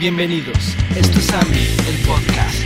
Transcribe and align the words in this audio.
Bienvenidos, 0.00 0.56
esto 0.96 1.18
es 1.18 1.30
Ami, 1.30 1.58
el 1.58 2.06
podcast. 2.06 2.56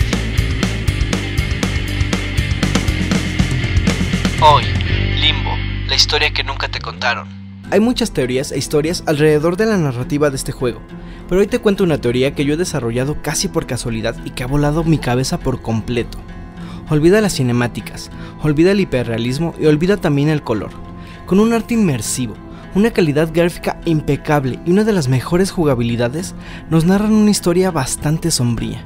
Hoy, 4.41 4.63
Limbo, 5.21 5.51
la 5.89 5.97
historia 5.97 6.33
que 6.33 6.45
nunca 6.45 6.69
te 6.69 6.79
contaron. 6.79 7.27
Hay 7.73 7.81
muchas 7.81 8.13
teorías 8.13 8.53
e 8.53 8.59
historias 8.59 9.03
alrededor 9.09 9.57
de 9.57 9.67
la 9.67 9.77
narrativa 9.77 10.31
de 10.31 10.37
este 10.37 10.53
juego, 10.53 10.81
pero 11.29 11.41
hoy 11.41 11.49
te 11.49 11.59
cuento 11.59 11.83
una 11.83 12.01
teoría 12.01 12.37
que 12.37 12.45
yo 12.45 12.55
he 12.55 12.57
desarrollado 12.57 13.21
casi 13.21 13.49
por 13.49 13.67
casualidad 13.67 14.15
y 14.25 14.31
que 14.31 14.45
ha 14.45 14.47
volado 14.47 14.85
mi 14.85 14.99
cabeza 14.99 15.41
por 15.41 15.61
completo. 15.61 16.19
Olvida 16.89 17.21
las 17.21 17.35
cinemáticas, 17.35 18.13
olvida 18.45 18.71
el 18.71 18.79
hiperrealismo 18.79 19.57
y 19.59 19.67
olvida 19.67 19.97
también 19.97 20.29
el 20.29 20.45
color. 20.45 20.71
Con 21.27 21.41
un 21.41 21.53
arte 21.53 21.75
inmersivo, 21.75 22.37
una 22.75 22.91
calidad 22.91 23.31
gráfica 23.33 23.81
impecable 23.85 24.59
y 24.67 24.71
una 24.73 24.85
de 24.85 24.93
las 24.93 25.09
mejores 25.09 25.51
jugabilidades, 25.51 26.35
nos 26.71 26.85
narran 26.85 27.13
una 27.13 27.31
historia 27.31 27.71
bastante 27.71 28.31
sombría. 28.31 28.83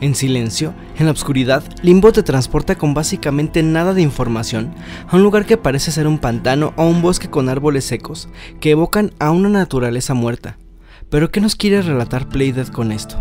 En 0.00 0.14
silencio, 0.14 0.74
en 0.98 1.06
la 1.06 1.12
oscuridad, 1.12 1.64
Limbo 1.82 2.12
te 2.12 2.22
transporta 2.22 2.76
con 2.76 2.92
básicamente 2.92 3.62
nada 3.62 3.94
de 3.94 4.02
información 4.02 4.74
a 5.08 5.16
un 5.16 5.22
lugar 5.22 5.46
que 5.46 5.56
parece 5.56 5.90
ser 5.90 6.06
un 6.06 6.18
pantano 6.18 6.74
o 6.76 6.86
un 6.86 7.00
bosque 7.00 7.30
con 7.30 7.48
árboles 7.48 7.84
secos 7.84 8.28
que 8.60 8.70
evocan 8.70 9.12
a 9.18 9.30
una 9.30 9.48
naturaleza 9.48 10.12
muerta. 10.12 10.58
Pero 11.08 11.30
¿qué 11.30 11.40
nos 11.40 11.56
quiere 11.56 11.80
relatar 11.80 12.28
Playdead 12.28 12.68
con 12.68 12.92
esto? 12.92 13.18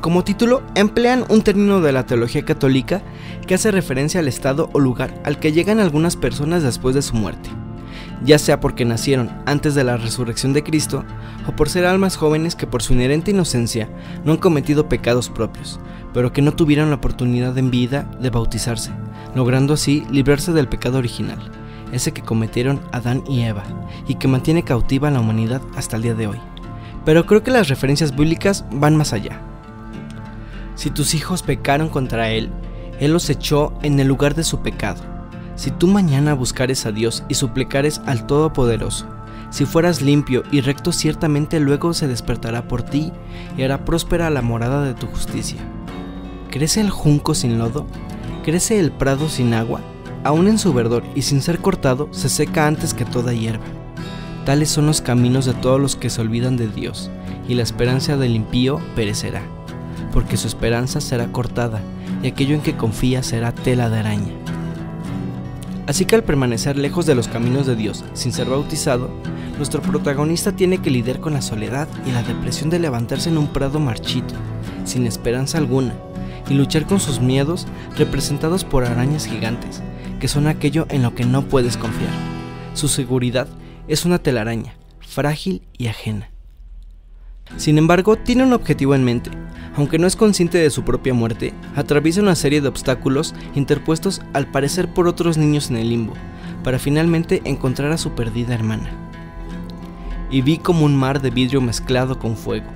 Como 0.00 0.24
título, 0.24 0.62
emplean 0.74 1.24
un 1.28 1.42
término 1.42 1.80
de 1.80 1.92
la 1.92 2.06
teología 2.06 2.44
católica 2.44 3.02
que 3.46 3.54
hace 3.54 3.70
referencia 3.70 4.20
al 4.20 4.28
estado 4.28 4.70
o 4.72 4.78
lugar 4.78 5.12
al 5.24 5.38
que 5.38 5.52
llegan 5.52 5.78
algunas 5.78 6.16
personas 6.16 6.62
después 6.62 6.94
de 6.94 7.02
su 7.02 7.16
muerte 7.16 7.50
ya 8.24 8.38
sea 8.38 8.60
porque 8.60 8.84
nacieron 8.84 9.30
antes 9.46 9.74
de 9.74 9.84
la 9.84 9.96
resurrección 9.96 10.52
de 10.52 10.64
Cristo 10.64 11.04
o 11.46 11.52
por 11.52 11.68
ser 11.68 11.84
almas 11.84 12.16
jóvenes 12.16 12.56
que 12.56 12.66
por 12.66 12.82
su 12.82 12.92
inherente 12.92 13.30
inocencia 13.30 13.88
no 14.24 14.32
han 14.32 14.38
cometido 14.38 14.88
pecados 14.88 15.28
propios, 15.28 15.78
pero 16.12 16.32
que 16.32 16.42
no 16.42 16.52
tuvieron 16.52 16.90
la 16.90 16.96
oportunidad 16.96 17.56
en 17.58 17.70
vida 17.70 18.10
de 18.20 18.30
bautizarse, 18.30 18.90
logrando 19.34 19.74
así 19.74 20.04
librarse 20.10 20.52
del 20.52 20.68
pecado 20.68 20.98
original, 20.98 21.38
ese 21.92 22.12
que 22.12 22.22
cometieron 22.22 22.80
Adán 22.92 23.22
y 23.28 23.42
Eva, 23.42 23.64
y 24.06 24.16
que 24.16 24.28
mantiene 24.28 24.64
cautiva 24.64 25.08
a 25.08 25.10
la 25.10 25.20
humanidad 25.20 25.62
hasta 25.76 25.96
el 25.96 26.02
día 26.02 26.14
de 26.14 26.26
hoy. 26.26 26.38
Pero 27.04 27.24
creo 27.26 27.42
que 27.42 27.50
las 27.50 27.68
referencias 27.68 28.14
bíblicas 28.14 28.64
van 28.70 28.96
más 28.96 29.12
allá. 29.12 29.40
Si 30.74 30.90
tus 30.90 31.14
hijos 31.14 31.42
pecaron 31.42 31.88
contra 31.88 32.30
Él, 32.30 32.50
Él 33.00 33.12
los 33.12 33.30
echó 33.30 33.72
en 33.82 33.98
el 33.98 34.08
lugar 34.08 34.34
de 34.34 34.44
su 34.44 34.60
pecado 34.60 35.17
si 35.58 35.72
tú 35.72 35.88
mañana 35.88 36.34
buscares 36.34 36.86
a 36.86 36.92
Dios 36.92 37.24
y 37.28 37.34
suplicares 37.34 38.00
al 38.06 38.26
Todopoderoso, 38.26 39.06
si 39.50 39.66
fueras 39.66 40.02
limpio 40.02 40.44
y 40.52 40.60
recto, 40.60 40.92
ciertamente 40.92 41.58
luego 41.58 41.94
se 41.94 42.06
despertará 42.06 42.68
por 42.68 42.84
ti 42.84 43.12
y 43.56 43.64
hará 43.64 43.84
próspera 43.84 44.30
la 44.30 44.40
morada 44.40 44.84
de 44.84 44.94
tu 44.94 45.08
justicia. 45.08 45.58
¿Crece 46.52 46.80
el 46.80 46.90
junco 46.90 47.34
sin 47.34 47.58
lodo? 47.58 47.86
¿Crece 48.44 48.78
el 48.78 48.92
prado 48.92 49.28
sin 49.28 49.52
agua? 49.52 49.80
Aún 50.22 50.46
en 50.46 50.58
su 50.58 50.72
verdor 50.72 51.02
y 51.16 51.22
sin 51.22 51.42
ser 51.42 51.58
cortado, 51.58 52.08
se 52.12 52.28
seca 52.28 52.68
antes 52.68 52.94
que 52.94 53.04
toda 53.04 53.32
hierba. 53.32 53.64
Tales 54.44 54.68
son 54.68 54.86
los 54.86 55.00
caminos 55.00 55.44
de 55.44 55.54
todos 55.54 55.80
los 55.80 55.96
que 55.96 56.08
se 56.08 56.20
olvidan 56.20 56.56
de 56.56 56.68
Dios, 56.68 57.10
y 57.48 57.54
la 57.54 57.64
esperanza 57.64 58.16
del 58.16 58.36
impío 58.36 58.80
perecerá, 58.94 59.42
porque 60.12 60.36
su 60.36 60.46
esperanza 60.46 61.00
será 61.00 61.32
cortada, 61.32 61.80
y 62.22 62.28
aquello 62.28 62.54
en 62.54 62.60
que 62.60 62.76
confía 62.76 63.24
será 63.24 63.52
tela 63.52 63.90
de 63.90 63.98
araña. 63.98 64.37
Así 65.88 66.04
que 66.04 66.16
al 66.16 66.22
permanecer 66.22 66.76
lejos 66.76 67.06
de 67.06 67.14
los 67.14 67.28
caminos 67.28 67.66
de 67.66 67.74
Dios 67.74 68.04
sin 68.12 68.30
ser 68.30 68.50
bautizado, 68.50 69.08
nuestro 69.56 69.80
protagonista 69.80 70.52
tiene 70.52 70.82
que 70.82 70.90
lidiar 70.90 71.18
con 71.18 71.32
la 71.32 71.40
soledad 71.40 71.88
y 72.06 72.12
la 72.12 72.22
depresión 72.22 72.68
de 72.68 72.78
levantarse 72.78 73.30
en 73.30 73.38
un 73.38 73.48
prado 73.48 73.80
marchito, 73.80 74.34
sin 74.84 75.06
esperanza 75.06 75.56
alguna, 75.56 75.94
y 76.50 76.52
luchar 76.52 76.84
con 76.84 77.00
sus 77.00 77.20
miedos 77.20 77.66
representados 77.96 78.64
por 78.64 78.84
arañas 78.84 79.24
gigantes, 79.24 79.82
que 80.20 80.28
son 80.28 80.46
aquello 80.46 80.86
en 80.90 81.02
lo 81.02 81.14
que 81.14 81.24
no 81.24 81.48
puedes 81.48 81.78
confiar. 81.78 82.12
Su 82.74 82.88
seguridad 82.88 83.48
es 83.88 84.04
una 84.04 84.18
telaraña, 84.18 84.74
frágil 85.00 85.62
y 85.78 85.86
ajena. 85.86 86.28
Sin 87.56 87.78
embargo, 87.78 88.16
tiene 88.16 88.44
un 88.44 88.52
objetivo 88.52 88.94
en 88.94 89.04
mente, 89.04 89.30
aunque 89.76 89.98
no 89.98 90.06
es 90.06 90.16
consciente 90.16 90.58
de 90.58 90.70
su 90.70 90.82
propia 90.82 91.14
muerte, 91.14 91.54
atraviesa 91.76 92.20
una 92.20 92.34
serie 92.34 92.60
de 92.60 92.68
obstáculos 92.68 93.34
interpuestos 93.54 94.22
al 94.32 94.46
parecer 94.46 94.88
por 94.88 95.06
otros 95.06 95.38
niños 95.38 95.70
en 95.70 95.76
el 95.76 95.88
limbo, 95.88 96.14
para 96.64 96.78
finalmente 96.78 97.42
encontrar 97.44 97.92
a 97.92 97.98
su 97.98 98.10
perdida 98.12 98.54
hermana. 98.54 98.90
Y 100.30 100.42
vi 100.42 100.58
como 100.58 100.84
un 100.84 100.96
mar 100.96 101.22
de 101.22 101.30
vidrio 101.30 101.60
mezclado 101.60 102.18
con 102.18 102.36
fuego, 102.36 102.66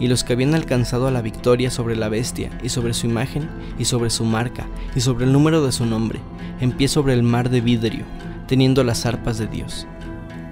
y 0.00 0.08
los 0.08 0.24
que 0.24 0.32
habían 0.32 0.54
alcanzado 0.54 1.10
la 1.10 1.22
victoria 1.22 1.70
sobre 1.70 1.96
la 1.96 2.08
bestia, 2.08 2.50
y 2.62 2.68
sobre 2.68 2.94
su 2.94 3.06
imagen, 3.06 3.48
y 3.78 3.84
sobre 3.84 4.10
su 4.10 4.24
marca, 4.24 4.66
y 4.94 5.00
sobre 5.00 5.24
el 5.24 5.32
número 5.32 5.64
de 5.64 5.72
su 5.72 5.86
nombre, 5.86 6.20
en 6.60 6.72
pie 6.72 6.88
sobre 6.88 7.14
el 7.14 7.22
mar 7.22 7.50
de 7.50 7.60
vidrio, 7.60 8.04
teniendo 8.46 8.84
las 8.84 9.06
arpas 9.06 9.38
de 9.38 9.46
Dios. 9.46 9.86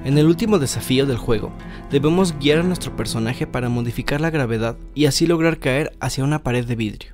En 0.04 0.18
el 0.18 0.26
último 0.26 0.58
desafío 0.58 1.06
del 1.06 1.16
juego, 1.16 1.52
debemos 1.92 2.36
guiar 2.40 2.58
a 2.58 2.62
nuestro 2.64 2.96
personaje 2.96 3.46
para 3.46 3.68
modificar 3.68 4.20
la 4.20 4.30
gravedad 4.30 4.76
y 4.96 5.06
así 5.06 5.28
lograr 5.28 5.58
caer 5.58 5.92
hacia 6.00 6.24
una 6.24 6.40
pared 6.40 6.66
de 6.66 6.74
vidrio, 6.74 7.12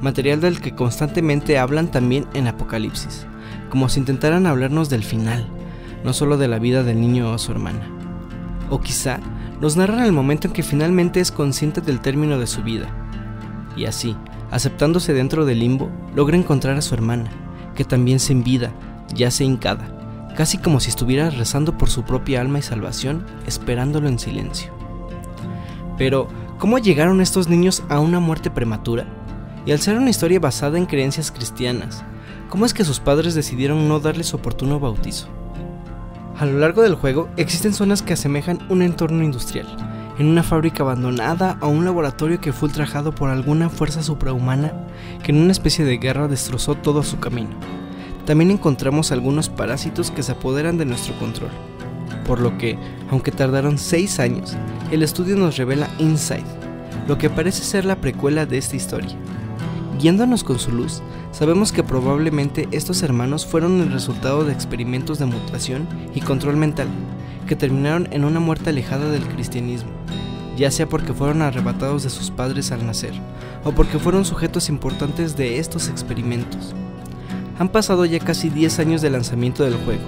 material 0.00 0.40
del 0.40 0.60
que 0.60 0.76
constantemente 0.76 1.58
hablan 1.58 1.90
también 1.90 2.26
en 2.34 2.46
Apocalipsis, 2.46 3.26
como 3.68 3.88
si 3.88 3.98
intentaran 3.98 4.46
hablarnos 4.46 4.88
del 4.88 5.02
final, 5.02 5.44
no 6.04 6.12
solo 6.12 6.36
de 6.36 6.46
la 6.46 6.60
vida 6.60 6.84
del 6.84 7.00
niño 7.00 7.32
o 7.32 7.38
su 7.38 7.50
hermana. 7.50 7.84
O 8.70 8.80
quizá 8.80 9.18
nos 9.60 9.76
narran 9.76 10.04
el 10.04 10.12
momento 10.12 10.46
en 10.46 10.52
que 10.52 10.62
finalmente 10.62 11.18
es 11.18 11.32
consciente 11.32 11.80
del 11.80 12.00
término 12.00 12.38
de 12.38 12.46
su 12.46 12.62
vida, 12.62 12.88
y 13.76 13.86
así, 13.86 14.14
aceptándose 14.52 15.14
dentro 15.14 15.44
del 15.46 15.58
limbo, 15.58 15.90
logra 16.14 16.36
encontrar 16.36 16.76
a 16.76 16.82
su 16.82 16.94
hermana, 16.94 17.30
que 17.74 17.84
también 17.84 18.20
se 18.20 18.34
vida, 18.34 18.70
yace 19.14 19.44
hincada, 19.44 19.99
casi 20.40 20.56
como 20.56 20.80
si 20.80 20.88
estuviera 20.88 21.28
rezando 21.28 21.76
por 21.76 21.90
su 21.90 22.02
propia 22.02 22.40
alma 22.40 22.60
y 22.60 22.62
salvación, 22.62 23.26
esperándolo 23.44 24.08
en 24.08 24.18
silencio. 24.18 24.72
Pero, 25.98 26.28
¿cómo 26.58 26.78
llegaron 26.78 27.20
estos 27.20 27.48
niños 27.50 27.82
a 27.90 28.00
una 28.00 28.20
muerte 28.20 28.50
prematura? 28.50 29.04
Y 29.66 29.72
al 29.72 29.80
ser 29.80 29.98
una 29.98 30.08
historia 30.08 30.40
basada 30.40 30.78
en 30.78 30.86
creencias 30.86 31.30
cristianas, 31.30 32.04
¿cómo 32.48 32.64
es 32.64 32.72
que 32.72 32.86
sus 32.86 33.00
padres 33.00 33.34
decidieron 33.34 33.86
no 33.86 34.00
darles 34.00 34.32
oportuno 34.32 34.80
bautizo? 34.80 35.28
A 36.38 36.46
lo 36.46 36.58
largo 36.58 36.80
del 36.80 36.94
juego 36.94 37.28
existen 37.36 37.74
zonas 37.74 38.00
que 38.00 38.14
asemejan 38.14 38.60
un 38.70 38.80
entorno 38.80 39.22
industrial, 39.22 39.66
en 40.18 40.26
una 40.26 40.42
fábrica 40.42 40.84
abandonada 40.84 41.58
o 41.60 41.68
un 41.68 41.84
laboratorio 41.84 42.40
que 42.40 42.54
fue 42.54 42.70
ultrajado 42.70 43.14
por 43.14 43.28
alguna 43.28 43.68
fuerza 43.68 44.02
suprahumana 44.02 44.72
que 45.22 45.32
en 45.32 45.42
una 45.42 45.52
especie 45.52 45.84
de 45.84 45.98
guerra 45.98 46.28
destrozó 46.28 46.76
todo 46.76 47.02
su 47.02 47.20
camino 47.20 47.79
también 48.30 48.52
encontramos 48.52 49.10
algunos 49.10 49.48
parásitos 49.48 50.12
que 50.12 50.22
se 50.22 50.30
apoderan 50.30 50.78
de 50.78 50.84
nuestro 50.84 51.18
control. 51.18 51.50
Por 52.24 52.38
lo 52.38 52.56
que, 52.58 52.78
aunque 53.10 53.32
tardaron 53.32 53.76
6 53.76 54.20
años, 54.20 54.56
el 54.92 55.02
estudio 55.02 55.34
nos 55.34 55.56
revela 55.56 55.90
Inside, 55.98 56.44
lo 57.08 57.18
que 57.18 57.28
parece 57.28 57.64
ser 57.64 57.84
la 57.84 57.96
precuela 57.96 58.46
de 58.46 58.56
esta 58.56 58.76
historia. 58.76 59.16
Guiándonos 59.98 60.44
con 60.44 60.60
su 60.60 60.70
luz, 60.70 61.02
sabemos 61.32 61.72
que 61.72 61.82
probablemente 61.82 62.68
estos 62.70 63.02
hermanos 63.02 63.44
fueron 63.44 63.80
el 63.80 63.90
resultado 63.90 64.44
de 64.44 64.52
experimentos 64.52 65.18
de 65.18 65.26
mutación 65.26 65.88
y 66.14 66.20
control 66.20 66.56
mental, 66.56 66.86
que 67.48 67.56
terminaron 67.56 68.06
en 68.12 68.24
una 68.24 68.38
muerte 68.38 68.70
alejada 68.70 69.10
del 69.10 69.26
cristianismo, 69.26 69.90
ya 70.56 70.70
sea 70.70 70.88
porque 70.88 71.12
fueron 71.12 71.42
arrebatados 71.42 72.04
de 72.04 72.10
sus 72.10 72.30
padres 72.30 72.70
al 72.70 72.86
nacer, 72.86 73.14
o 73.64 73.72
porque 73.72 73.98
fueron 73.98 74.24
sujetos 74.24 74.68
importantes 74.68 75.36
de 75.36 75.58
estos 75.58 75.88
experimentos. 75.88 76.76
Han 77.60 77.68
pasado 77.68 78.06
ya 78.06 78.18
casi 78.18 78.48
10 78.48 78.78
años 78.78 79.02
del 79.02 79.12
lanzamiento 79.12 79.64
del 79.64 79.74
juego, 79.74 80.00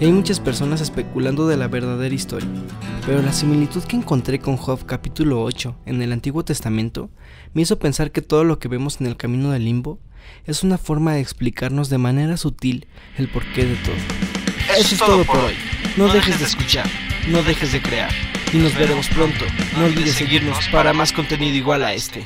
y 0.00 0.06
hay 0.06 0.12
muchas 0.12 0.40
personas 0.40 0.80
especulando 0.80 1.46
de 1.46 1.58
la 1.58 1.68
verdadera 1.68 2.14
historia, 2.14 2.48
pero 3.04 3.20
la 3.20 3.34
similitud 3.34 3.84
que 3.84 3.96
encontré 3.96 4.38
con 4.38 4.56
Job 4.56 4.86
capítulo 4.86 5.42
8 5.42 5.76
en 5.84 6.00
el 6.00 6.12
Antiguo 6.12 6.46
Testamento 6.46 7.10
me 7.52 7.60
hizo 7.60 7.78
pensar 7.78 8.10
que 8.10 8.22
todo 8.22 8.44
lo 8.44 8.58
que 8.58 8.68
vemos 8.68 9.02
en 9.02 9.06
el 9.06 9.18
camino 9.18 9.50
del 9.50 9.66
limbo 9.66 10.00
es 10.46 10.62
una 10.62 10.78
forma 10.78 11.12
de 11.12 11.20
explicarnos 11.20 11.90
de 11.90 11.98
manera 11.98 12.38
sutil 12.38 12.86
el 13.18 13.28
porqué 13.28 13.66
de 13.66 13.76
todo. 13.76 13.96
Eso 14.74 14.94
es 14.94 14.98
todo 14.98 15.24
por 15.24 15.36
hoy. 15.36 15.56
No 15.98 16.10
dejes 16.10 16.38
de 16.38 16.46
escuchar, 16.46 16.86
no 17.28 17.42
dejes 17.42 17.70
de 17.72 17.82
crear, 17.82 18.12
y 18.50 18.56
nos 18.56 18.74
veremos 18.78 19.08
pronto. 19.08 19.44
No 19.76 19.84
olvides 19.84 20.14
seguirnos 20.14 20.56
para 20.72 20.94
más 20.94 21.12
contenido 21.12 21.54
igual 21.54 21.84
a 21.84 21.92
este. 21.92 22.24